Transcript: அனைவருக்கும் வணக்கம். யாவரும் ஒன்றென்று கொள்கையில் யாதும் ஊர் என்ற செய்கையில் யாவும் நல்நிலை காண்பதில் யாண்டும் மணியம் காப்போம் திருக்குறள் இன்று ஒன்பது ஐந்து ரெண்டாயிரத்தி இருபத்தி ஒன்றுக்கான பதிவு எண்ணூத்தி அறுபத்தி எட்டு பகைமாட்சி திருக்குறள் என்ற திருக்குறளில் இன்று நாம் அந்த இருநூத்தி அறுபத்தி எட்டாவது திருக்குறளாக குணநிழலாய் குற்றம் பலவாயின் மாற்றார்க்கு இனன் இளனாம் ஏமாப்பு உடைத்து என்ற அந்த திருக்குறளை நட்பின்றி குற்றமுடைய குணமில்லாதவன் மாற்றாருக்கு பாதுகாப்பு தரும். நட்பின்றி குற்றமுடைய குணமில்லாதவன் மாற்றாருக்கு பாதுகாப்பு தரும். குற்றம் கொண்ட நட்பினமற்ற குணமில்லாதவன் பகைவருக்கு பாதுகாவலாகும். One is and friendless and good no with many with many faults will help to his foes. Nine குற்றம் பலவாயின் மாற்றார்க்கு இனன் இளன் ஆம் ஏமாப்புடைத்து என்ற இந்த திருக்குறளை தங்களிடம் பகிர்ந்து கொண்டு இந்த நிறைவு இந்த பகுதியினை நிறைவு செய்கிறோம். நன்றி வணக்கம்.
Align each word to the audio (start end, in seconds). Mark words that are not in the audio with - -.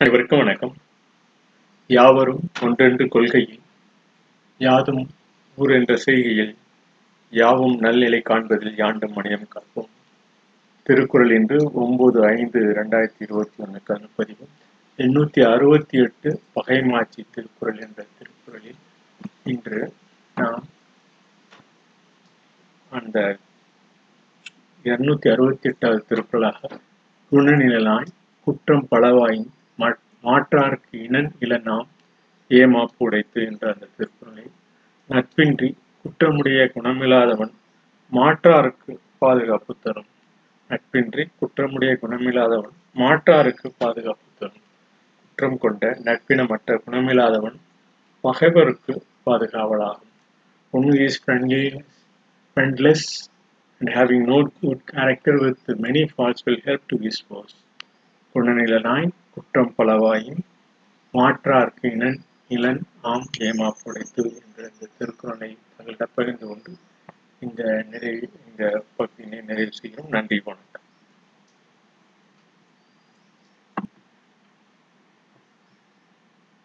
அனைவருக்கும் 0.00 0.40
வணக்கம். 0.40 0.74
யாவரும் 1.90 2.40
ஒன்றென்று 2.62 3.04
கொள்கையில் 3.08 3.60
யாதும் 4.60 5.02
ஊர் 5.58 5.72
என்ற 5.72 5.92
செய்கையில் 5.96 6.52
யாவும் 7.32 7.76
நல்நிலை 7.76 8.20
காண்பதில் 8.22 8.76
யாண்டும் 8.76 9.14
மணியம் 9.16 9.48
காப்போம் 9.48 9.90
திருக்குறள் 10.86 11.30
இன்று 11.30 11.58
ஒன்பது 11.74 12.18
ஐந்து 12.32 12.60
ரெண்டாயிரத்தி 12.78 13.20
இருபத்தி 13.20 13.56
ஒன்றுக்கான 13.62 14.02
பதிவு 14.16 14.44
எண்ணூத்தி 14.98 15.40
அறுபத்தி 15.46 15.96
எட்டு 15.98 16.28
பகைமாட்சி 16.52 17.24
திருக்குறள் 17.34 17.80
என்ற 17.80 18.06
திருக்குறளில் 18.18 18.80
இன்று 19.44 19.80
நாம் 20.36 20.62
அந்த 22.92 23.18
இருநூத்தி 24.84 25.28
அறுபத்தி 25.30 25.68
எட்டாவது 25.68 26.02
திருக்குறளாக 26.08 26.70
குணநிழலாய் 27.32 28.12
குற்றம் 28.46 28.88
பலவாயின் 28.90 29.48
மாற்றார்க்கு 30.22 31.02
இனன் 31.02 31.32
இளனாம் 31.40 31.86
ஏமாப்பு 32.48 32.94
உடைத்து 32.98 33.44
என்ற 33.44 33.72
அந்த 33.72 33.86
திருக்குறளை 33.96 34.44
நட்பின்றி 35.08 35.76
குற்றமுடைய 36.02 36.70
குணமில்லாதவன் 36.74 37.52
மாற்றாருக்கு 38.12 38.98
பாதுகாப்பு 39.18 39.76
தரும். 39.82 40.06
நட்பின்றி 40.68 41.28
குற்றமுடைய 41.40 41.96
குணமில்லாதவன் 42.02 42.74
மாற்றாருக்கு 42.94 43.72
பாதுகாப்பு 43.78 44.26
தரும். 44.38 44.62
குற்றம் 45.26 45.58
கொண்ட 45.58 45.98
நட்பினமற்ற 46.04 46.80
குணமில்லாதவன் 46.86 47.56
பகைவருக்கு 48.20 49.02
பாதுகாவலாகும். 49.26 50.12
One 50.70 50.92
is 50.92 51.30
and 51.30 51.84
friendless 52.56 52.94
and 53.78 53.88
good 53.88 54.14
no 54.20 54.42
with 54.60 54.82
many 54.92 55.18
with 55.24 55.56
many 55.68 56.06
faults 56.18 56.42
will 56.46 56.58
help 56.64 56.80
to 56.86 56.98
his 56.98 57.12
foes. 57.30 57.54
Nine 58.34 59.10
குற்றம் 59.36 59.74
பலவாயின் 59.78 60.42
மாற்றார்க்கு 61.14 61.90
இனன் 61.90 62.20
இளன் 62.48 62.82
ஆம் 63.02 63.26
ஏமாப்புடைத்து 63.38 64.22
என்ற 64.42 64.70
இந்த 64.72 64.88
திருக்குறளை 64.98 65.56
தங்களிடம் 65.76 66.14
பகிர்ந்து 66.14 66.46
கொண்டு 66.46 66.72
இந்த 67.40 67.86
நிறைவு 67.90 68.30
இந்த 68.48 68.84
பகுதியினை 68.96 69.40
நிறைவு 69.40 69.72
செய்கிறோம். 69.72 70.08
நன்றி 70.08 70.42
வணக்கம். 70.44 70.75